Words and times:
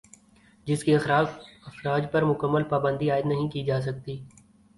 جس 0.67 0.83
کے 0.83 0.95
اخراج 0.95 2.05
پر 2.11 2.25
مکمل 2.25 2.63
پابندی 2.63 3.09
عائد 3.11 3.25
نہیں 3.25 3.49
کی 3.49 3.63
جاسکتی 3.63 4.19